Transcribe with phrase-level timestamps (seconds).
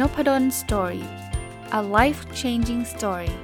[0.00, 1.06] นพด ล story
[1.78, 3.34] a life changing story ส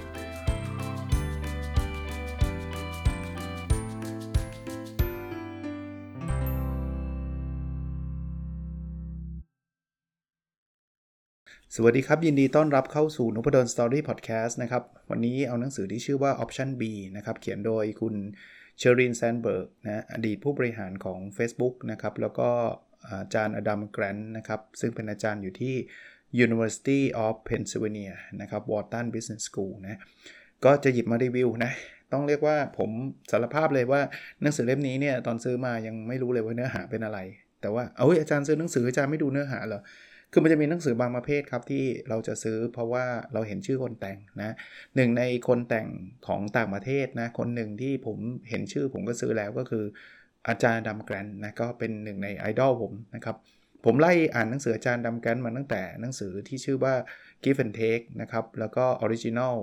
[11.82, 16.82] วัสดีครับ ยินดีต้อนรับเข้าสู่นพดล story podcast นะครับ วันนี้เอาหนังสือที่ชื่อว่า Option B
[17.16, 18.14] นะครับ เขียนโดยคุณ
[18.78, 22.50] เชอริลแซนด์เบิร์กนะอดีตผู้บริหารของ Facebook นะครับ แล้วก็
[23.08, 25.74] อาจารย์อดัมแกรนนะครับ ซึ่งเป็นอาจารย์อยู่ที่
[26.44, 29.98] University of Pennsylvania นะครับ Wharton Business School นะ
[30.64, 31.72] ก็จะหยิบมารีวิวนะ
[32.12, 32.90] ต้องเรียกว่าผม
[33.30, 34.00] สารภาพเลยว่า
[34.42, 37.18] หนังสือเล่มนี้เนี่ยตอนซื้อมายังไม่รู้เลยว่าเนื้อหาเป็นอะไร
[37.60, 39.82] แต่ว่าเอ้ยอาจารย์ซื้อหนังสืออาจารย์ไม่ดูเนื้อหาเหรอ
[40.32, 44.54] คือมันจะมีหนังสือบางประเภทครับที่เราจะซื้อเพราะว่าเราเห็นชื่อคนแต่งนะ
[44.96, 45.88] หนึ่งในคนแต่ง
[46.26, 48.18] ของต่างประเทศนะคนหนึ่งที่ผม
[48.48, 49.84] เห็นชื่อผมก็ซื้อแล้วก็คือ
[50.48, 53.36] อาจารย์ดัมแกรนนะก็เป็นหนึ่งในไอดอลผมนะครับ
[53.84, 56.94] ผมไล่อ่านหนังสืออาจารย์ดำกันมาตั้งแต่หนังสือที่ชื่อว่า
[57.42, 59.56] Give and Take นะครับ แล้วก็ Original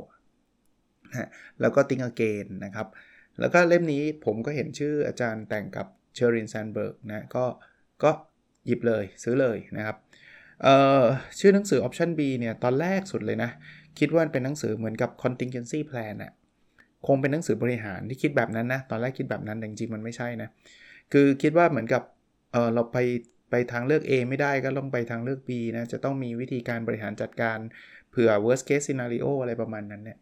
[1.10, 1.30] นะ
[1.62, 2.88] แล้วก็ Think Again นะครับ
[3.40, 7.46] แล้วก็เล่มนี้ผมก็เห็นชื่ออาจารย์แต่งกับเชอรินแซนเบิร์กนะ ก็
[8.04, 8.12] ก็
[8.66, 9.98] หยิบเลยซื้อเลยนะครับ
[11.40, 13.50] ชื่อหนังสือ Option B เนี่ย ตอนแรกสุดเลยนะ
[14.00, 16.32] คิดว่าเป็นหนังสือเหมือนกับ contingency plan อะ
[17.08, 20.50] คงเป็นหนังสือบริหารที่คิดแบบนั้นนะ ตอนแรกคิดแบบนั้นแต่จริงๆมันไม่ใช่นะ
[21.14, 22.04] คือคิดว่าเหมือนกับ
[22.52, 22.98] เเราไป
[23.50, 27.58] ไปทางเลือก A ไม่ได้ก็ต้องไปทางเลือก B นะ จะต้องมีวิธีการบริหารจัดการ
[28.12, 30.18] เผื่อ worst case scenario อะไรประมาณนั้นเนี่ย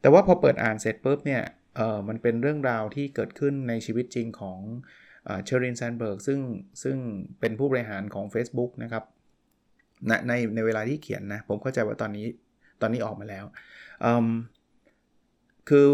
[0.00, 1.42] แต่ว่าพอเปิดอ่านเสร็จปุ๊บเนี่ย
[1.76, 4.58] เออมันเป็นเรื่องราวที่เกิดขึ้นในชีวิตจริงของ
[5.44, 6.40] เชอรินแซนเบิร์กซึ่ง
[6.82, 6.96] ซึ่ง
[7.40, 9.04] เป็นผู้บริหารของ Facebook นะครับ
[10.06, 12.26] ในในในเวลาที่เขียนนะ ผมเข้าใจว่าตอนนี้
[12.80, 13.44] ตอนนี้ออกมาแล้ว
[15.68, 15.86] คือ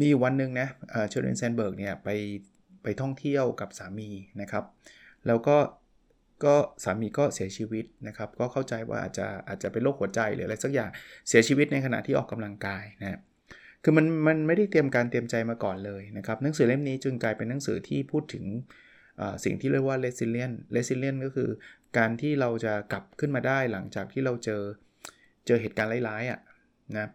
[0.00, 0.68] มีวันหนึ่งนะ
[1.08, 2.08] เชอริลแซนด์เบิร์กเนี่ยไป
[2.82, 4.64] ไปท่องเที่ยวกับสามีนะครับ
[5.26, 5.56] แล้วก็
[6.44, 6.54] ก็
[6.84, 10.90] สามีก็เสียชีวิตนะครับ ก็เข้าใจว่าอาจจะอาจจะเป็นโรคหัวใจหรืออะไรสักอย่าง
[11.28, 13.20] เสียชีวิตในขณะที่ออกกำลังกายนะ
[13.84, 18.44] คือมันมันไม่ได้เตรียมการเตรียมใจมาก่อนเลยนะครับหนังสือเล่มนี้จึงกลายเป็นหนังสือที่พูดถึง
[19.44, 21.50] สิ่งที่เรียกว่า resilient resilient ก็คือ
[21.98, 24.62] การที่เราจะกลับขึ้นมาได้หลังจากที่เราเจอ
[25.46, 26.40] เจอเหตุการณ์ร้ายๆอะ
[26.96, 27.08] นะ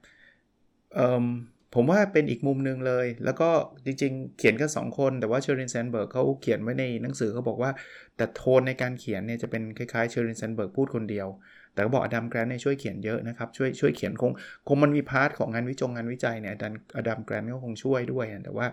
[1.79, 3.49] ผมว่าเป็นอีกมุมหนึ่งเลย แล้วก็
[3.85, 7.71] จริงๆ เขียนกัน2คน แต่ว่าเชอริลแซนด์เบิร์กเขาเขียนไว้ในหนังสือเขาบอกว่า
[8.17, 11.27] แต่โทนในการเขียนเนี่ยจะเป็นคล้ายๆเชอริลแซนด์เบิร์กพูดคนเดียว
[11.73, 14.31] แต่ก็บอกอดัมแกรนท์เนี่ยช่วยเขียนเยอะนะครับช่วยช่วยเขียนคง
[14.67, 18.67] คงมันมี part ของงานวิจงงานวิจัยเนี่ยอดัมอดัมแกรนท์ก็คงช่วยด้วยแต่ว่า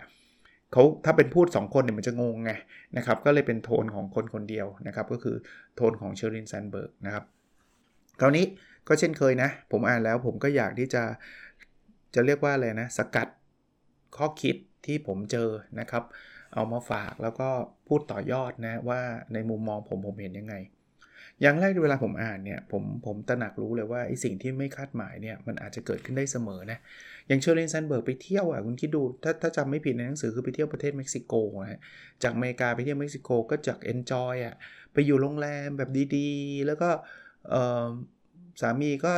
[0.73, 2.53] เขาถ้าเป็นพูด 2 คนเนี่ยมันจะงงไง
[2.97, 5.37] นะครับก็เลยเป็นโทนของคนคนเดียวนะครับก็คือ
[5.77, 7.25] โทนของเชอรินแซนเบิร์กนะครับ
[8.21, 8.45] คราวนี้
[8.89, 11.03] ก็เช่นเคยนะ ผมอ่านแล้วผมก็อยากที่จะ
[12.15, 13.29] จะเรียกว่าอะไรนะ สกัด
[14.17, 15.49] ข้อคิดที่ผมเจอ
[15.81, 16.05] นะครับ
[16.55, 17.49] เอามาฝากแล้วก็
[17.89, 19.01] พูดต่อยอดนะว่า
[19.33, 20.55] ในมุมมองผมผมเห็นยังไง
[21.43, 26.79] อย่างแรกเวลาผมอ่านเนี่ยผมผมตระหนักรู้เลยว่าไอ้สิ่งที่ไม่คาดหมายเนี่ยมันอาจจะเกิดขึ้นได้เสมอนะ
[27.29, 31.81] อย่างเชอริลแซนด์เบิร์กไปเที่ยวอะคุณคิดดู ถ้าถ้าจำไม่ผิดในหนังสือคือไปเที่ยวประเทศเม็กซิโกนะ
[32.23, 34.55] จากอเมริกาไปเที่ยวเม็กซิโกก็จาก enjoy อะ
[34.93, 36.91] ไปอยู่โรงแรมแบบดีๆ แล้วก็
[38.61, 39.13] สามีก็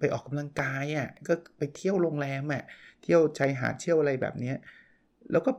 [0.00, 2.62] ไปออกกำลังกายอะก็ไปเที่ยวโรงแรมอะ
[3.02, 4.52] เที่ยวชายหาดเที่ยวอะไรแบบนี้
[5.32, 5.50] แล้วก็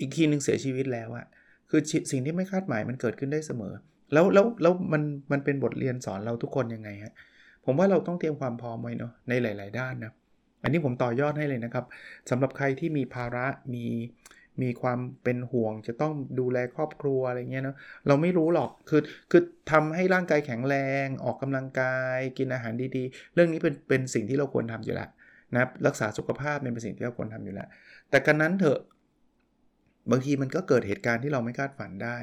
[0.00, 1.26] อีกทีหนึ่งเสียชีวิตแล้วอะ
[1.70, 1.80] คือ
[2.10, 3.74] สิ่งที่ไม่คาดหมายมันเกิดขึ้นได้เสมอ
[4.12, 5.02] แล้วแล้วแล้วมัน
[5.32, 7.12] มันเป็นบทเรียนสอนเราทุกคนยังไงฮะ
[7.64, 10.12] ผมว่าเราต้องเตรียมความพร้อมไว้เนาะในหลาย ๆ ด้านนะ
[10.62, 11.84] อันนี้ผมต่อยอดให้เลยนะครับ
[12.30, 13.86] สำหรับใครที่มีภาระมี
[14.62, 17.76] มีความเป็นห่วง จะต้องดูแลครอบครัวอะไรเงี้ยเนาะ
[18.06, 19.00] เราไม่รู้หรอกคือ
[19.30, 25.08] คือทำให้ร่างกายแข็งแรงออกกำลังกาย กินอาหารดีๆ เรื่องนี้เป็นเป็นสิ่งที่เราควรทำอยู่แล้ว
[25.54, 27.68] นะรักษาสุขภาพเป็นสิ่งที่เราควรทำอยู่แล้ว
[28.10, 28.80] แต่กันนั้นเถอะ
[30.10, 32.16] บางทีมันก็เกิดเหตุการณ์ที่เราไม่คาดฝันได้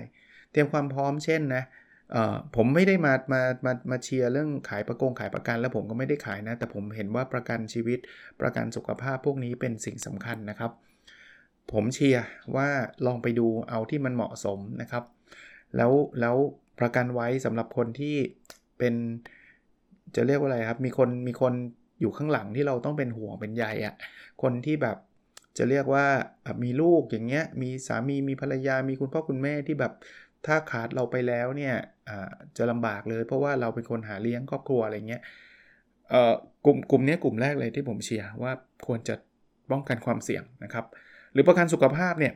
[0.51, 1.63] เตรียมความพร้อมเช่นนะ
[2.55, 7.99] ผมไม่ได้มามามามาเชียร์เรื่องขายประกงขายประกัน แล้วผมก็ไม่ได้ขายนะ แต่ผมเห็นว่าประกันชีวิต
[8.41, 10.71] ประกันสุขภาพพวกนี้เป็นสิ่งสำคัญนะครับ
[11.71, 12.67] ผมเชียร์ว่า
[13.05, 15.03] ลองไปดูเอาที่มันเหมาะสมนะครับ
[15.75, 16.35] แล้วแล้ว
[16.79, 18.15] ประกันไว้สำหรับคนที่
[18.77, 18.93] เป็น
[20.15, 21.53] จะเรียกว่าอะไรครับ มีคนมีคน
[22.01, 23.95] อยู่ข้างหลังที่เราต้องเป็นห่วงเป็นใยอะ่ะ
[24.41, 24.97] คนที่แบบ
[25.57, 26.05] จะเรียกว่า
[26.63, 29.93] มีลูกอย่างเงี้ยมีสามีมีภรรยามีคุณพ่อคุณแม่ที่แบบ
[30.45, 31.75] ถ้าขาดเราไปแล้วเนี่ย
[32.57, 35.21] จะลำบากเลย เพราะว่าเราเป็นคนหาเลี้ยงครอบครัวอะไรเงี้ย
[36.65, 38.51] กลุ่มกลุ่มนี้กลุ่มแรกเลยที่ผมเชียร์ว่า
[38.87, 39.15] ควรจะ
[39.71, 40.85] ป้องกันความเสี่ยงนะครับ
[41.33, 42.33] หรือประกันสุขภาพเนี่ย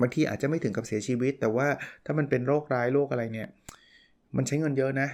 [0.00, 1.68] บางทีอาจจะไม่ถึงกับเสียชีวิต แต่ว่า
[2.04, 3.48] ถ้ามันเป็นโรคร้ายโรคอะไรเนี่ย
[4.36, 5.08] มันใช้เงินเยอะนะ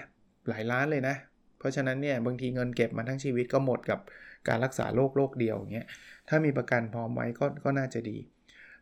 [0.48, 1.16] หลายล้านเลยนะ
[1.58, 4.00] เพราะฉะนั้นเนี่ยบางทีเงินเก็บมาทั้งชีวิตก็หมดกับ
[4.48, 5.86] การรักษาโรคโรคเดียวอย่างเงี้ย
[6.28, 8.18] ถ้ามีประกันพร้อมไว้ก็ก็น่าจะดี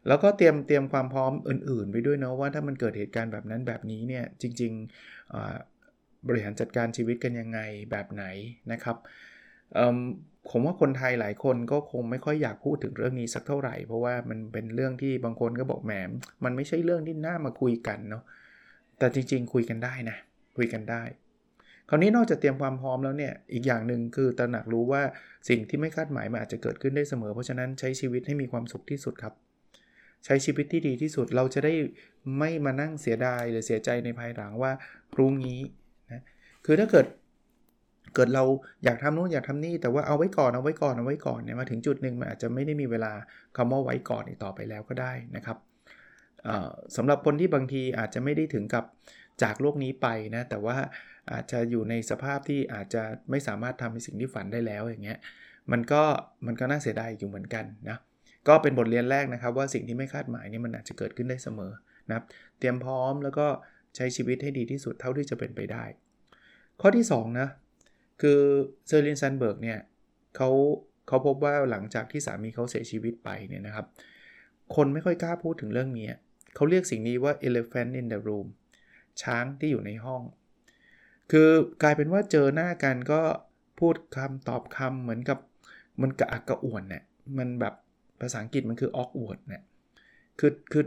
[0.09, 7.61] แล้วก็เตรียมเตรียมความพร้อมอื่นๆ ไปด้วยเนาะว่าถ้ามันเกิดเหตุการณ์แบบนั้นแบบนี้เนี่ยจริงๆบริหารจัดการชีวิตกันยังไง
[7.91, 8.25] แบบไหน
[8.73, 8.97] นะครับ
[10.51, 15.93] ผมว่าคนไทยหลายคนก็คงไม่ค่อยอยากพูดถึงเรื่องนี้สักเท่าไหร่ เพราะว่ามันเป็นเรื่องที่บางคนก็บอกแหม
[16.45, 18.23] มันไม่ใช่เรื่องที่น่ามาคุยกันเนาะ
[18.99, 20.17] แต่จริง ๆ คุยกันได้นะ
[20.57, 21.03] คุยกันได้
[21.89, 25.03] คราวนี้นอกจากเตรียมความพร้อมแล้วเนี่ยอีกอย่างหนึ่งคือตระหนักรู้ว่า
[25.49, 29.35] สิ่งที่ไม่คาดหมายมันอาจจะเกิดขึ้นได้เสมอ เพราะฉะนั้นใช้ชีวิตให้มีความสุขที่สุดครับ
[30.25, 31.73] ใช้ชีวิตที่ดีที่สุดเราจะได้
[32.39, 34.73] ไม่มานั่งเสียดายหรือเสียใจในภายหลังว่า
[35.15, 35.61] พรุ่งนี้
[36.13, 36.23] นะ
[36.65, 37.07] คือถ้าเกิด
[38.15, 38.45] เกิดเรา
[38.85, 43.13] อยากทำนู่นอยากทำนี่แต่ว่าเอาไว้ก่อนเอาไว้ก่อนเอาไว้ก่อนเนี่ยมาถึงจุดหนึ่งมันอาจจะไม่ได้มีเวลา
[43.57, 45.57] คำว่าไว้ก่อนอีกต่อไปแล้วก็ได้นะครับ
[46.97, 48.85] สำหรับคนที่บางทีอาจจะไม่ได้ถึงกับ
[49.43, 50.77] จากโลกนี้ไปนะแต่ว่า
[51.33, 55.19] อาจจะอยู่ในสภาพที่อาจจะไม่สามารถทำในสิ่งที่ฝันได้แล้วอย่างเงี้ย
[55.73, 56.03] มันก็
[56.47, 57.97] มันก็น่าเสียดายอยู่เหมือนกันนะ
[58.49, 61.73] ก็เป็นบทเรียนแรกนะครับ ว่าสิ่งที่ไม่คาดหมายนี่มันอาจจะเกิดขึ้นได้เสมอ
[62.09, 62.25] นะครับ
[62.59, 63.47] เตรียมพร้อมแล้วก็
[63.97, 65.85] ใช้ชีวิตให้ดีที่สุดเท่าที่จะเป็นไปได้
[66.81, 67.49] ข้อที่2นะ
[68.21, 68.41] คือ
[68.87, 69.79] เชอริลแซนด์เบิร์กเนี่ย
[70.37, 70.51] เขา
[71.09, 73.87] เขาพบว่าหลังจากที่สามีเขาเสียชีวิตไปเนี่ยนะครับ
[74.75, 76.07] คนไม่ค่อยกล้าพูดถึงเรื่องนี้
[76.55, 78.47] เขาเรียกสิ่งนี้ว่า elephant in the room
[79.23, 80.23] ช้างที่อยู่ในห้อง
[81.33, 81.49] คือ
[81.83, 83.21] กลายเป็นว่าเจอหน้ากันก็
[83.81, 85.39] พูดคำตอบคำเหมือนกับ
[86.01, 87.03] มันกระอักกระอ่วนเนี่ย
[87.39, 87.75] มันแบบ
[88.21, 89.63] ภาษาอังกฤษมันคือ awkward เนี่ย
[90.39, 90.85] คือคือ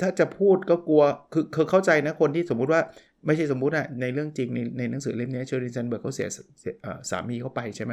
[0.00, 2.80] ถ้าจะพูดก็กลัวคือคือเข้าใจนะคนที่สมมุติว่า
[3.26, 6.28] ไม่ใช่สมมุติอะในเรื่องจริงในในหนังสือเล่มนี้เชอริลแซนด์เบิร์กเขาเสีย
[7.10, 7.92] สามีเขาไปใช่ไหม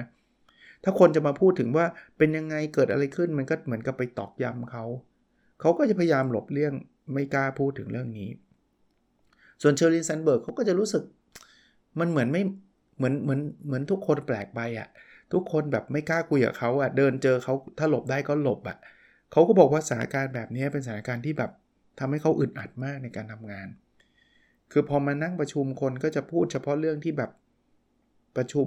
[0.84, 1.86] ถ้าคนจะมาพูดถึงว่า
[2.18, 4.86] เป็นยังไงเกิดอะไรขึ้นมันก็เหมือนกับไปตอกย้ำเขา
[5.62, 6.74] เขาก็จะพยายามหลบเลี่ยง
[7.14, 8.30] ไม่กล้าพูดถึงเรื่องนี้
[9.62, 11.04] ส่วนเชอริลแซนด์เบิร์กเขาก็จะรู้สึก
[12.00, 12.44] มันเหมือนไม่
[12.98, 14.88] เหมือนเหมือนเหมือนทุกคนแปลกไปอะ
[15.34, 18.78] ทุกคนแบบไม่กล้าคุยกับเขาอะเดินเจอเขาถ้าหลบได้ก็หลบอะ
[19.32, 21.52] เขาก็บอกว่าสถานการณ์แบบนี้เป็นสถานการณ์ที่แบบ
[22.00, 23.68] ทำให้เขาอึดอัดมากในการทำงาน
[24.72, 27.32] คือพอมานั่งประชุมคนก็จะพูดเฉพาะเรื่องที่แบบ
[28.38, 28.66] ประชุม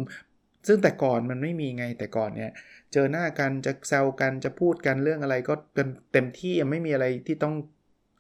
[0.67, 2.53] ซึ่งแต่ก่อนมันไม่มีไงแต่ก่อนเนี่ย
[2.93, 7.55] เจอหน้ากันจะแซวกันจะพูดกันเรื่องอะไรก็เป็นเต็มที่ยังไม่มีอะไรที่ต้อง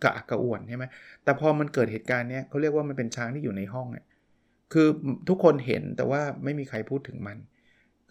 [0.02, 0.84] กระอักกระอ่วนใช่ไหม
[1.24, 4.04] แต่พอมันเกิดเหตุการณ์เนี้ยเขาเรียกว่ามันเป็นช้างที่อยู่ในห้องอะ
[4.72, 4.88] คือ
[5.28, 7.38] ทุกคนเห็นแต่ว่าไม่มีใครพูดถึงมัน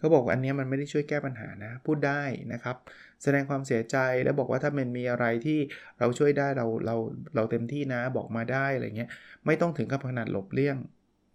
[0.04, 2.22] เขาบอกอันนี้มันไม่ได้ช่วยแก้ปัญหานะ พูดได้
[2.52, 2.76] นะครับ
[3.22, 5.58] แสดงความเสียใจแล้วบอกว่าถ้ามันมีอะไรที่
[5.98, 6.96] เราช่วยได้เราเรา
[7.34, 9.10] เราเต็มที่นะบอกมาได้อะไรเงี้ย
[9.46, 10.76] ไม่ต้องถึงกับขนาดหลบเลี่ยง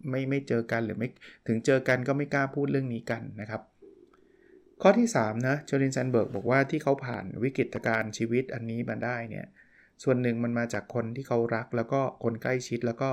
[0.09, 1.07] ไม่ไม่เจอกันหรือไม่
[1.47, 3.61] ถึงเจอกันก็ไม่กล้าพูดเรื่องนี้กันนะครับ
[4.81, 9.45] ข้อที่3นะ Sheryl Sandberg บอกว่าที่เขาผ่านวิกฤตการณ์ชีวิตอันนี้มาได้เนี่ย
[10.03, 13.09] ส่วนหนึ่งมันมาจากคนที่เขารักแล้วก็คนใกล้ชิดแล้วก็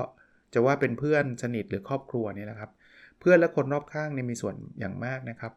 [0.53, 2.71] จะว่าเป็นเพื่อนสนิทหรือครอบครัวเนี่ยนะครับ
[3.19, 5.53] เพื่อนและคนรอบข้างเนี่ยมีส่วนอย่างมากนะครับ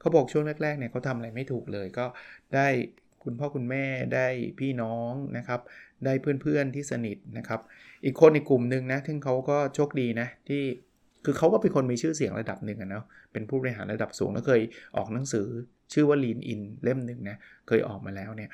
[0.00, 2.06] เขาบอกช่วงแรกๆเนี่ยเขาทำอะไรไม่ถูกเลยก็
[2.54, 2.68] ได้
[3.24, 4.26] คุณพ่อคุณแม่ได้
[4.58, 5.60] พี่น้องนะครับ
[6.04, 6.12] ได้
[6.42, 7.60] เพื่อนๆที่สนิทนะครับ
[8.04, 10.62] อีกคนอีกกลุ่มหนึ่งนะที่เขาก็โชคดีนะที่
[11.24, 14.62] คือเขาก็เป็นคนมีชื่อเสียงระดับหนึ่งนะเนาะเป็นผู้บริหารระดับสูงแล้วเคย
[14.96, 15.46] ออกหนังสือ
[15.92, 17.36] ชื่อว่า Lean In เล่มหนึ่งนะ
[17.68, 18.50] เคยออกมาแล้วเนี่ย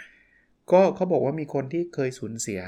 [0.72, 2.60] ก็เขาบอกว่ามีคนที่เคยสูญเสีย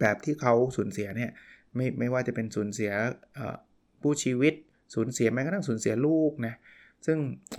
[0.00, 1.30] แบบที่เขาสูญเสียเนี่ย
[1.76, 2.90] ไม่ไม่ว่าจะเป็นสูญเสีย
[4.04, 4.54] ผู้ชีวิต
[4.94, 6.54] สูญเสียแม้กระทั่งสูญเสียลูกนะ
[7.06, 7.18] ซึ่ง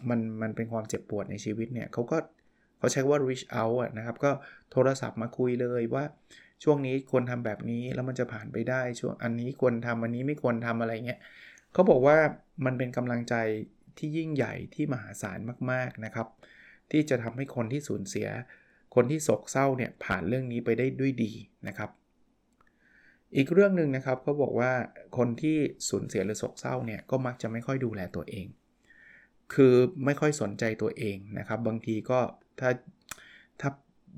[0.09, 2.17] มันมันเป็นความเจ็บปวดในชีวิตเนี่ยเขาก็
[2.77, 4.31] เขาใช้ว่า reach out นะครับ ก็
[4.71, 6.03] โทรศัพท์มาคุยเลยว่า
[6.63, 11.19] ช่วงนี้ควรทำแบบนี้แล้วมันจะผ่านไปได้ช่วงอันนี้ควรทำอันนี้ไม่ควรทำอะไรเงี้ย
[11.73, 12.17] เขาบอกว่า
[12.65, 13.35] มันเป็นกำลังใจ
[13.97, 15.39] ที่ยิ่งใหญ่ที่มหาศาล
[15.71, 16.27] มากๆนะครับ
[16.91, 18.27] ที่จะทำให้คนที่สูญเสีย
[18.95, 21.31] คนที่โศกเศร้าเนี่ยผ่านเรื่องนี้ไปได้ด้วยดี
[21.67, 21.89] นะครับ
[23.35, 24.71] อีกเรื่องหนึ่งนะครับเขาบอกว่า
[25.17, 25.57] คนที่
[25.89, 28.45] สูญเสียหรือโศกเศร้าเนี่ยก็มักจะไม่ค่อยดูแลตัวเอง
[29.53, 29.73] คือ
[30.05, 32.19] ไม่ค่อยสนใจตัวเองนะครับ บางทีก็
[32.59, 32.69] ถ้า
[33.61, 33.69] ถ้า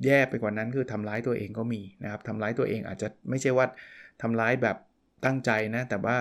[0.05, 3.65] แย่ไปกว่านั้นคือทำร้ายตัวเองก็มีนะครับทำร้ายตัวเองอาจจะไม่ใช่ว่า
[4.21, 4.77] ทำร้ายแบบ
[5.25, 6.17] ตั้งใจนะ แต่ว่า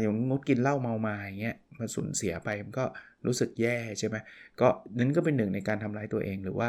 [0.00, 2.84] อย่างงดกินเหล้าเมามาอย่างเงี้ยมาสูญเสียไปมันก็
[3.26, 4.16] รู้สึกแย่ใช่ไหม
[4.60, 6.68] ก็นั้นก็เป็นหนึ่งในการทำร้ายตัวเองหรือว่า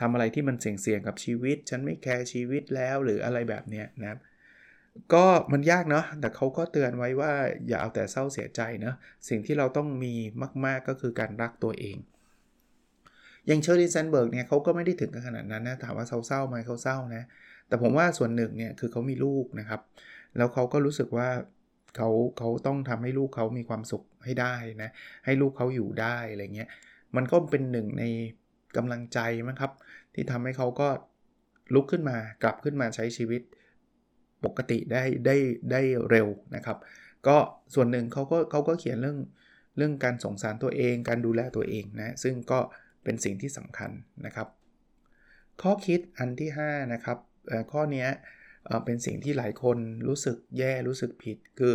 [0.00, 4.18] ทำอะไรที่มันเสี่ยงๆกับชีวิต ฉันไม่แคร์ชีวิตแล้วหรืออะไรแบบเนี้ยนะครับ
[5.12, 7.32] ก็มันยากเนาะแต่เขาก็เตือนไว้ว่า
[7.68, 8.94] อย่าเอาแต่เศร้าเสียใจเนะ
[9.28, 10.14] สิ่งที่เราต้องมี
[10.66, 11.96] มาก ๆก็คือการรักตัวเอง
[13.46, 17.22] อย่าง Sheryl Sandberg เนี่ยเขาก็ไม่ได้ถึงขนาดนั้นนะ ถามว่าเศร้าไหมเขาเศร้านะ
[17.68, 19.80] แต่ผมว่าส่วนหนึ่งเนี่ยคือเขามีลูกนะครับ
[20.36, 21.28] แล้วเขาก็รู้สึกว่า
[21.96, 22.08] เขา
[22.38, 24.90] เขาต้องทำให้ลูกเขามีความสุขให้ได้นะ
[25.24, 26.68] ให้ลูกเขาอยู่ได้อะไรเงี้ย
[27.16, 28.04] มันก็เป็นหนึ่งใน
[28.76, 29.72] กำลังใจมั้งครับ
[30.14, 30.88] ที่ทำให้เขาก็
[31.74, 33.42] ลุกขึ้นมากลับขึ้นมาใช้ชีวิต
[34.44, 35.36] ปกติได้ได้
[35.72, 35.80] ได้
[36.10, 36.78] เร็วนะครับ
[37.26, 37.36] ก็
[37.74, 39.18] ส่วนหนึ่งเขาก็เขาก็เขียนเรื่อง
[39.76, 42.60] เรื่องการสงสารตัวเอง การดูแลตัวเองนะซึ่งก็
[43.04, 43.90] เป็นสิ่งที่สำคัญ
[44.26, 44.48] นะครับ
[45.62, 47.18] ข้อคิดอันที่ 5 นะครับ
[47.72, 48.06] ข้อนี้
[48.84, 49.78] เป็นสิ่งที่หลายคน
[50.08, 51.74] รู้สึกแย่รู้สึกผิดคือ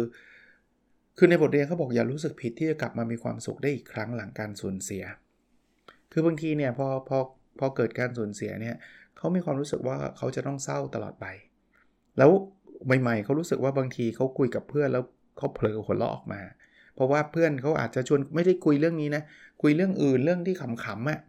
[1.18, 5.04] คือในบทเรียนเขาบอกอย่ารู้สึกผิดที่จะกลับมามีความสุขได้อีกครั้งหลังการสูญเสีย
[6.12, 7.18] คือบางทีเนี่ยพอพอ
[7.60, 8.76] พอเกิดการสูญเสียเนี่ย
[9.18, 11.26] เขามีความรู้สึกว่าเขาจะต้องเศร้าตลอดไป
[12.18, 12.32] แล้ว
[13.02, 15.04] ใหม่ๆเขารู้สึกว่าบางทีเขาคุยกับเพื่อนแล้ว
[15.38, 16.42] เขาเผลอหัวเราะออกมา
[16.96, 19.24] เพราะว่าเพื่อนเขาอาจจะชวนไม่ได้คุยเรื่องนี้นะ
[19.62, 21.20] คุยเรื่องอื่นเรื่องที่ขำๆอะ่ะ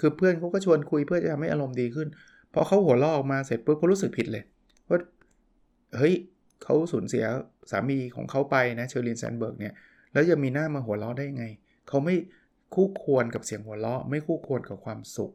[0.00, 2.08] คือเพื่อนเขาก็ชวนคุยเพื่อจะทำให้อารมณ์ดีขึ้น
[2.52, 4.44] พอเขาหัวเราะออกมาเสร็จปุ๊บเขารู้สึกผิดเลย
[4.88, 4.98] ว่า
[5.96, 6.14] เฮ้ย
[6.62, 7.24] เขาสูญเสีย
[7.70, 9.74] สามีของเขาไปนะ Sheryl Sandberg เนี่ย
[10.12, 11.44] แล้วยังมีหน้ามาหัวเราะได้ยังไง
[11.88, 12.16] เขาไม่
[12.74, 15.32] คู่ควรกับเสียงหัวเราะ ไม่คู่ควรกับความสุข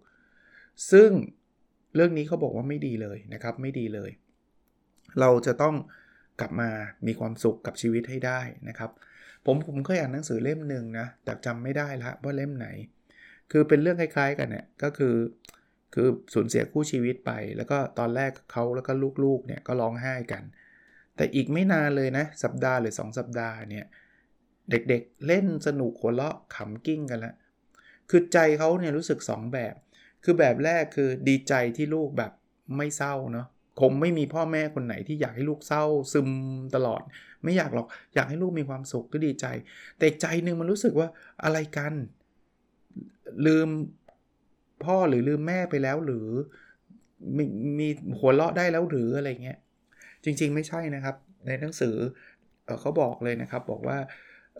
[0.92, 1.10] ซึ่ง
[1.96, 4.12] เรื่องนี้เขาบอกว่าไม่ดีเลยนะครับไม่ดีเลย
[5.20, 5.75] เราจะต้อง
[6.39, 6.70] กลับมา
[7.08, 8.39] มีความสุขกับชีวิตให้ได้
[8.70, 8.92] นะครับ
[9.46, 12.68] ผมผมเคยอ่านหนังสือเล่มหนึ่งนะแต่จำไม่ได้ละว่าเล่มไหน
[13.51, 15.15] คือเป็นเรื่องคล้ายๆกันเนี่ยก็คือ
[15.94, 18.92] คือสูญเสียคู่ชีวิตไป แล้วก็ตอนแรกเขาแล้วก็
[19.24, 20.44] ลูกๆเนี่ยก็ร้องไห้กัน
[21.15, 23.86] แต่อีกไม่นานเลยนะสัปดาห์หรือ 2 สัปดาห์เนี่ย
[24.70, 27.36] เด็กๆเล่นสนุกหัวเราะขำกิ้งกันล้ว
[28.10, 29.75] คือใจเขาเนี่ยรู้สึก 2 แบบ
[30.24, 32.32] คือแบบแรกคือดีใจที่ลูกแบบ
[32.77, 33.48] ไม่เศร้าเนาะ
[33.82, 36.30] คงไม่มีพ่อแม่คนไหนที่อยากให้ลูกเศร้าซึม
[36.75, 37.01] ตลอด
[37.44, 39.46] ไม่อยากหรอกอยากให้ลูกมีความสุขก็ดีใจ
[40.00, 41.08] แต่ใจหนึ่งมันรู้สึกว่า
[41.44, 41.94] อะไรกัน
[43.46, 43.68] ลืม
[44.84, 46.27] พ่อหรือลืมแม่ไปแล้วหรือ
[47.38, 47.44] มี
[47.80, 47.88] มี
[48.20, 49.60] หัวเราะได้แล้วหรืออะไรเงี้ย
[50.24, 51.15] จริงๆไม่ใช่นะครับ
[51.48, 51.96] ในหนังสือ
[52.82, 53.98] เขาบอกเลยนะครับบอกว่า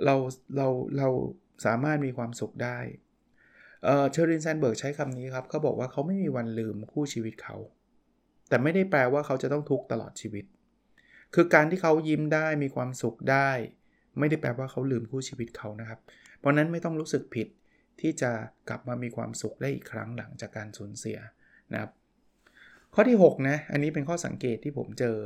[0.06, 0.16] เรา
[0.58, 0.68] เรา
[0.98, 1.08] เรา
[1.66, 2.78] สามารถมีความสุขได้
[4.12, 7.56] เชอรินแซนเบิร์กใช้คำนี้ครับเขาบอกว่าเขาไม่มีวันลืมคู่ชีวิตเขา
[8.50, 10.46] แต่ไม่ได้แปลว่าเขาจะต้องทุกข์ตลอดชีวิต
[11.36, 13.50] คือการที่เขายิ้มได้มีความสุขได้
[14.20, 16.00] ไม่ได้แปลว่าเขาลืมคู่ชีวิตเขานะครับ
[16.40, 17.48] เพราะนั้นไม่ต้องรู้สึกผิด
[18.02, 18.32] ที่จะ
[18.70, 21.18] กลับมามีความสุขได้อีกครั้งหลังจากการสูญเสีย
[21.74, 21.92] นะครับ
[22.94, 25.18] ข้อที่6นะอันนี้เป็นข้อสังเกตที่ผมเจอ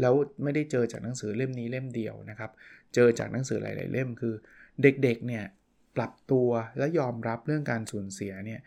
[0.00, 2.50] แล้วไม่ได้เจอจากหนังสือเล่มนี้เล่มเดียวนะครับ
[2.94, 4.34] เจอจากหนังสือหลาย ๆ เล่มคือ
[4.82, 5.44] เด็ก ๆ เนี่ย
[5.96, 8.60] ปรับตัวและยอมรับเรื่องการสูญเสียเนี่ย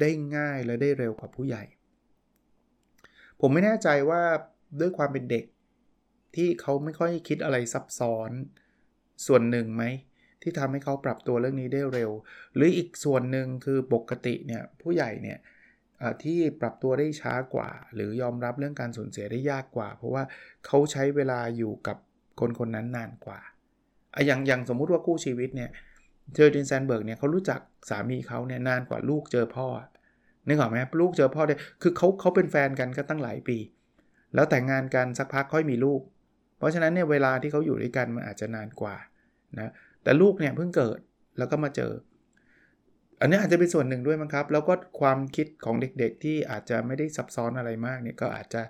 [0.00, 1.62] ได้ง่ายและได้เร็วกว่าผู้ใหญ่
[3.40, 4.22] ผมไม่แน่ใจว่า
[4.80, 5.44] ด้วยความเป็นเด็ก
[6.36, 8.30] ที่เขาไม่ค่อยคิดอะไรซับซ้อน
[9.26, 9.84] ส่วนหนึ่งไหม
[10.42, 12.10] ที่ทำให้เขาปรับตัวเรื่องนี้ได้เร็ว
[12.54, 15.38] หรืออีกส่วนหนึ่งคือปกติเนี่ยผู้ใหญ่เนี่ย
[16.22, 20.22] ที่ปรับตัวได้ช้ากว่า หรือยอมรับเรื่องการสูญเสียได้ยากกว่า เพราะว่า
[20.66, 21.96] เขาใช้เวลาอยู่กับ
[22.40, 23.40] คนคนนั้นนานกว่า
[24.26, 25.70] อย่างอย่างสมมุติว่าคู่ชีวิตเนี่ย
[26.34, 29.66] Sheryl Sandberg เนี่ยเขารู้จักสามีเขาเนี่ยนานกว่าลูกเจอพ่อ
[30.48, 33.58] นึกออกไหมลูกเจอพ่อได้คือเขาเขาเป็นแฟนกันก็ตั้งหลายปี
[34.34, 36.00] แล้วแต่งงานกันสักพักค่อยมีลูก
[36.58, 38.96] เพราะฉะนั้นเนี่ยเวลาที่เขาอยู่ด้วยกันมันอาจจะนานกว่า
[39.58, 40.98] นะแต่ลูกเนี่ยเพิ่งเกิด
[41.38, 41.92] แล้วก็มาเจอ
[43.20, 48.62] อันนี้อาจจะเป็นส่วนหนึ่งด้วยมั้งครับ แล้วก็ความคิดของเด็กๆ ที่อาจจะไม่ได้ซับซ้อนอะไรมากเนี่ยก็อาจจะ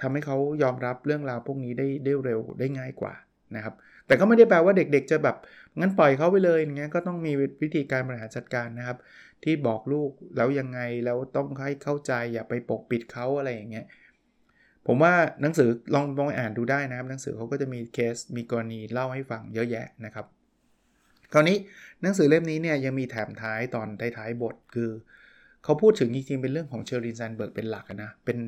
[0.00, 3.14] ทำให้เขายอมรับเรื่องราวพวกนี้ได้ได้เร็วได้ง่ายกว่า
[3.56, 3.74] นะครับ
[4.06, 5.36] แต่ก็ไม่ได้แปลว่าเด็กๆ จะแบบ
[5.80, 7.32] งั้นปล่อยเขาไปเลยอย่างเงี้ยก็ต้องมี
[7.62, 8.98] วิธีการบริหารจัดการนะครับ
[9.44, 13.86] ที่บอกลูกแล้วยังไงแล้วต้องให้เข้าใจอย่าไปปกปิดเขาอะไรอย่างเงี้ย
[14.86, 20.26] ผมว่าหนังสือลองลองอ่านดูได้นะครับ หนังสือเขาก็จะมีเคสมีกรณีเล่าให้ฟังเยอะแยะนะครับ
[21.32, 21.56] คราวนี้
[22.02, 24.90] หนังสือเล่มนี้เนี่ยยังมีแถมท้ายตอนท้ายๆบทคือ
[25.64, 28.38] เขาพูดถึงจริงๆ เป็นเรื่องของ Sheryl Sandberg เป็นหลักนะ เป็น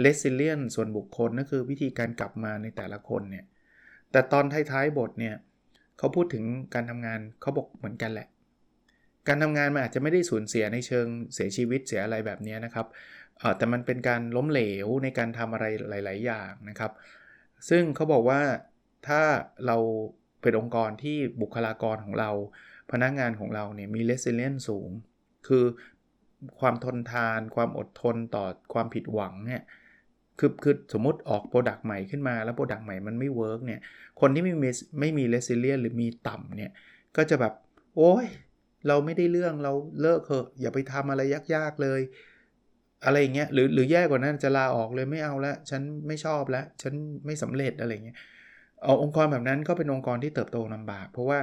[0.00, 3.44] resilience ส่วนบุคคลนั่นคือวิธีการกลับมาในแต่ละคนเนี่ย
[4.14, 5.36] แต่ตอนท้ายๆบทเนี่ย
[5.98, 6.44] เขาพูดถึง
[6.74, 8.28] การทำงานเขาบอกเหมือนกันแหละ
[9.28, 12.86] การทำงานมันอาจจะไม่ได้สูญเสียในเชิงเสียชีวิตเสียอะไรแบบนี้นะครับ
[13.56, 16.92] แต่มันเป็นการล้มเหลวในการทำอะไรหลาย ๆ อย่างนะครับ
[17.68, 18.40] ซึ่งเขาบอกว่า
[19.06, 19.20] ถ้า
[19.66, 19.76] เรา
[20.42, 22.30] เป็นองค์กรที่บุคลากรของเรา
[22.92, 24.90] พนักงานของเราเนี่ยมี resilience สูง
[25.46, 25.64] คือ
[26.60, 29.62] ความทนทาน ความอดทนต่อความผิดหวังเนี่ย
[30.38, 33.80] คือคือสมมติออก product ใหม่ขึ้นมาแล้ว product ใหม่มันไม่ work เนี่ย
[34.20, 36.72] คนที่ไม่มีไม่มีเลสิเลียนหรือมีต่ำเนี่ย
[37.16, 37.52] ก็จะแบบ
[37.96, 38.26] โอ้ย
[38.88, 39.72] เราไม่ได้เรื่องเรา
[40.02, 41.22] เลิกเถอะอย่าไปทำอะไร
[41.54, 42.00] ยากๆเลย
[43.04, 46.94] อะไรเงี้ยหรือหรือแย่กว่านั้นจะลาออกเลยไม่เอาละฉันไม่ชอบล้วฉัน
[47.26, 48.16] ไม่สำเร็จอะไรเงี้ย
[48.82, 51.38] เอาองค์กรแบบนั้นก็เป็นองค์กรที่เติบโตลำบาก เพราะว่า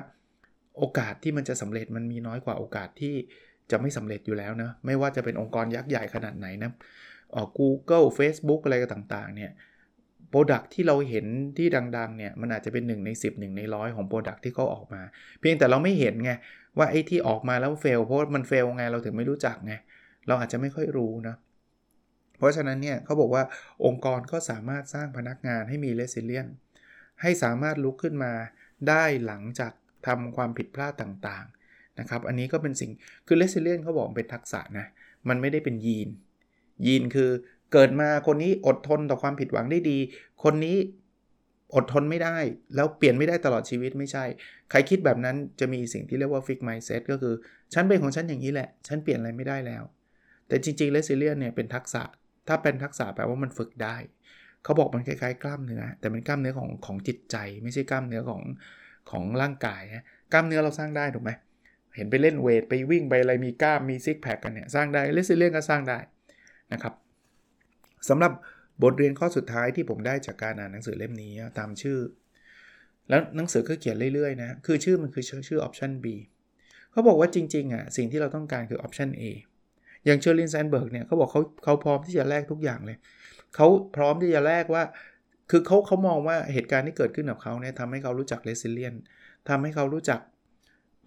[0.77, 3.15] โอกาสที่มันจะสำเร็จมันมีน้อยกว่าโอกาสที่
[3.71, 6.71] จะไม่สำเร็จอยู่แล้วนะไม่ว่าจะเป็นองค์กรยักษ์ใหญ่ขนาดไหนนะ
[7.57, 9.51] Google Facebook อะไรต่างๆเนี่ย
[10.29, 11.25] โปรดักที่เราเห็น
[11.57, 15.01] ที่ดังๆเนี่ยมันอาจจะเป็น1ใน10 1ในร้อยของโปรดักที่เขาออกมา
[15.39, 16.31] เพียงแต่เราไม่เห็นไง
[16.77, 19.73] ว่าไอ้ที่ออกมาแล้วเฟลเพราะมันเฟลไงเราถึงไม่รู้จักไง
[20.27, 21.35] เราอาจจะไม่ค่อยรู้นะ
[22.37, 23.43] เพราะฉะนั้นเนี่ยเขาบอกว่า
[23.85, 26.47] องค์กรก็สามารถสร้างพนักงานให้มีเลสิเลียน
[27.21, 28.33] ให้สามารถลุกขึ้นมา
[28.89, 29.71] ได้หลังจาก
[30.07, 32.91] ทำความผิดพลาดต่างๆนะครับอันนี้ก็เป็นสิ่ง
[33.27, 34.85] คือเลสิเลียนเขาบอกเป็นทักษะนะ
[35.29, 36.09] มันไม่ได้เป็นยีน
[36.85, 37.29] ยีนคือ
[37.73, 39.97] เกิดมาคนนี้อดทนต่อความผิดหวังได้ดี
[40.43, 40.77] คนนี้
[41.75, 42.37] อดทนไม่ได้
[42.75, 44.25] แล้วเปลี่ยนไม่ได้ตลอดชีวิตไม่ใช่
[44.69, 47.33] ใครคิดแบบนั้นจะมีสิ่งที่เรียกว่า fix mindset ก็คือ
[47.73, 49.83] ฉันเป็นของฉันอย่างนี้แหละ ฉันเปลี่ยนอะไรไม่ได้แล้ว
[50.47, 52.03] แต่จริงๆ resilience เนี่ยเป็นทักษะ
[52.47, 53.95] ถ้าเป็นทักษะแปลว่ามันฝึกได้
[54.63, 58.41] เขาบอกมันคล้ายๆ กล้ามเนื้อ แต่เป็นกล้ามเนื้อของของจิตใจ ไม่ใช่กล้ามเนื้อของ
[59.11, 61.31] ของร่างกายนะกล้ามเนื้อเราสร้างได้ถูกไหม
[61.95, 65.99] เห็นไปเล่น weight ไปวิ่งไปอะไรมีกล้ามมี six pack กันเนี่ยสร้างได้ resilience ก็สร้างได้
[66.73, 66.93] นะครับ
[68.09, 68.31] สำหรับ
[68.83, 71.99] บทเรียนข้อสุดท้ายที่ผมได้จากการอ่านหนังสือเล่มนี้ตามชื่อ
[73.09, 76.05] แล้วหนังสือก็เขียนเรื่อยๆนะ คือชื่อมันคือชื่ออ option B
[76.91, 79.23] เขาบอกว่าจริงๆอะสิ่งที่เราต้องการคือ option A
[80.05, 82.97] อย่าง Sheryl Sandberg เนี่ยเขาบอกเขาเขาพร้อมที่จะแลกทุกอย่างเลย
[83.55, 84.83] เขาพร้อมที่จะแลกว่า
[85.51, 88.99] คือเขาเขามองว่าเหตุการณ์ที่เกิดขึ้นกับเขาเนี่ยทำให้เขารู้จัก resilient
[89.49, 90.19] ทำให้เขารู้จัก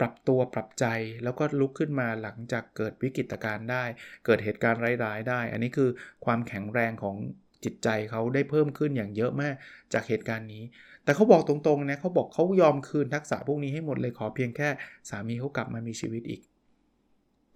[0.01, 0.85] ปรับตัวปรับใจ
[1.25, 3.85] แล้วก็ลุกขึ้นมาหลังจากเกิดวิกฤตการณ์ได้
[4.27, 5.91] เกิดเหตุการณ์ร้ายๆได้ อันนี้คือ
[6.25, 7.17] ความแข็งแรงของ
[7.65, 9.55] จิตใจเขาได้เพิ่มขึ้นอย่างเยอะมาก
[9.93, 10.63] จากเหตุการณ์นี้
[11.05, 14.69] แต่เขาบอกตรงๆนะเขาบอกเขายอมคืนทักษะพวกนี้ให้หมดเลยขอเพียงแค่
[15.11, 16.41] สามีเขากลับมามีชีวิตอีก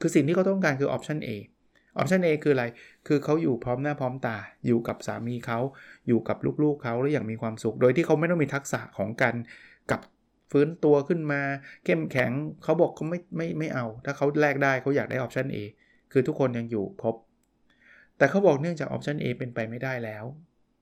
[0.00, 1.30] คือสิ่งที่เขาต้องการคือออปชัน A
[1.96, 2.64] ออปชัน A คืออะไร
[3.06, 5.58] คือเขาอยู่พร้อมหน้าพร้อมตา อยู่กับสามีเขา
[6.08, 9.34] อยู่กับลูกๆเขาแล้วอย่างมีความสุข โดยที่เขาไม่ต้องมีทักษะของการ
[9.90, 10.00] กลับ
[10.50, 11.40] ฟื้นตัวขึ้นมา
[11.84, 12.30] เข้มแข็ง
[12.62, 15.58] เขาบอกเขาไม่ไม่ไม่เอา ถ้าเขาแลกได้เขาอยากได้ option A
[16.12, 17.16] คือทุกคนยังอยู่ครบ
[18.18, 20.24] แต่เขาบอกเนื่องจากออปชัน A เป็นไปไม่ได้แล้ว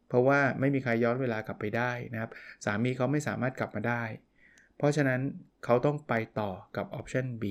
[0.09, 2.31] เพราะว่าไม่มีใครย้อนเวลากลับไปได้นะครับ
[2.65, 4.03] สามีเขาไม่สามารถกลับมาได้
[4.77, 5.21] เพราะฉะนั้น
[5.65, 7.45] เขาต้องไปต่อกับออปชัน B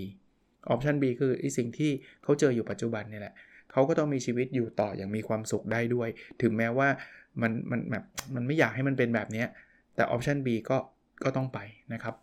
[0.69, 1.91] ออปชัน B คือไอสิ่งที่
[2.23, 3.35] เขาเจออยู่ปัจจุบันนี่แหละ
[3.71, 6.09] เขาก็ต้องมีชีวิตอยู่ต่ออย่างมีความสุขได้ด้วย
[6.41, 6.89] ถึงแม้ว่า
[7.41, 8.03] มันมันแบบ
[8.35, 9.43] มันไม่อยากให้มันเป็นแบบนี้
[9.95, 10.77] แต่ option B ก็
[11.23, 11.59] ก็ต้องไป
[11.93, 12.15] นะครับ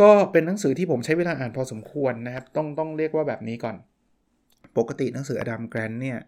[0.00, 3.76] ก็เป็นหนังสือที่ผมใช้เวลาอ่านพอสมควรนะครับ ต้องต้องเรียกว่าแบบนี้ก่อน
[4.78, 6.18] ปกติหนังสือ Adam Grant เนี่ย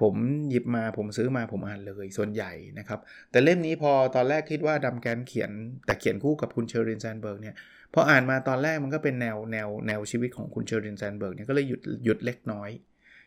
[0.00, 0.14] ผม
[0.50, 5.50] หยิบมาผมซื้อมาผมอ่านเลยส่วนใหญ่นะครับ แต่เล่มนี้พอตอนแรกคิดว่า Adam Grant เขียน
[5.86, 7.54] แต่เขียนคู่กับคุณ Sheryl Sandberg เนี่ย
[7.94, 12.70] พออ่านมาตอนแรกมันก็เป็นแนวแนวแนวชีวิตของคุณ Sheryl Sandberg เนี่ยก็เลยหยุดหยุดเล็กน้อย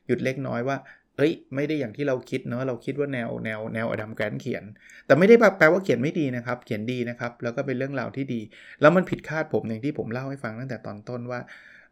[0.07, 0.77] หยุดเล็กน้อยว่า
[1.17, 4.63] เอ้ย ไม่ได้อย่างที่เราคิดเนาะเราคิดว่าแนวแนวแนว Adam Grant เขียน
[5.05, 8.41] แต่ไม่ได้แปลว่าเขียนไม่ดีนะครับ เขียนดีนะครับ แล้วก็เป็นเรื่องราวที่ดี
[8.81, 11.39] แล้วมันผิดคาดผมอย่างที่ผมเล่าให้ฟังตั้งแต่ตอนต้นว่า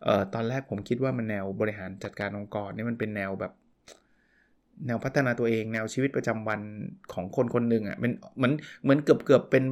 [0.03, 3.51] เอ่อตอนแรกผมคิดว่ามันแนวบริหารจัดการองค์กรนี่มันเป็นแนวแบบ
[4.87, 6.61] แนวพัฒนาตัวเอง แนวชีวิตประจำวัน
[7.13, 8.53] ของคนคนหนึ่งอะ่ะมันเหมือน
[8.83, 9.63] เหมือนเกือบเกือบเป็น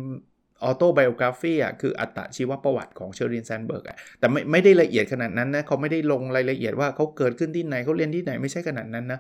[0.64, 9.20] autobiography อะคืออัตชีวประวัติของ Sheryl Sandberg อะแต่ไม่ไม่ได้ละเอียดขนาดนั้นนะเขาไม่ได้ลงรายละเอียดว่าเขาเกิดขึ้นที่ไหนเขาเรียนที่ไหนไม่ใช่ขนาดนั้นนะ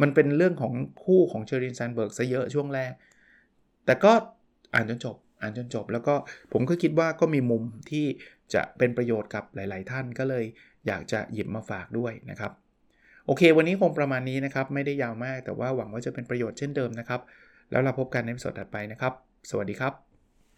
[0.00, 0.72] มันเป็นเรื่องของ
[1.04, 2.92] คู่ของเชอรินแซนเบิร์กซะเยอะช่วงแรก
[3.86, 4.12] แต่ก็
[4.74, 6.14] อ่านจนจบ อ่านจนจบ แล้วก็
[6.52, 8.06] ผมก็คิดว่าก็มีมุมที่
[8.54, 10.44] จะเป็นประโยชน์กับหลาย ๆ ท่านก็เลย
[10.86, 12.52] อยากจะหยิบมาฝากด้วยนะครับ
[13.26, 17.20] โอเค วันนี้คงประมาณนี้นะครับ ไม่ได้ยาวมากแต่ว่าหวังว่าจะเป็นประโยชน์เช่นเดิมนะครับ
[17.70, 19.12] แล้วเราพบกันในสดถัดไปนะครับ
[19.50, 20.05] สวัสดีครับ